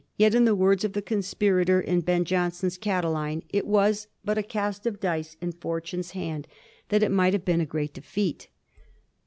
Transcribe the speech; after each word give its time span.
Yet, 0.17 0.33
in 0.33 0.45
the 0.45 0.55
words 0.55 0.83
of 0.83 0.93
the 0.93 1.01
conspirator 1.03 1.79
in 1.79 2.01
Ben 2.01 2.25
Jonson's" 2.25 2.75
Oatiline," 2.79 3.43
it 3.49 3.67
was 3.67 4.07
but 4.25 4.35
'^a 4.35 4.47
cast 4.49 4.87
at 4.87 4.99
dice 4.99 5.37
in 5.41 5.51
Fortune's 5.51 6.09
hand" 6.17 6.47
that 6.89 7.03
it 7.03 7.11
might 7.11 7.33
have 7.33 7.45
been 7.45 7.61
a 7.61 7.67
great 7.67 7.93
defeat. 7.93 8.47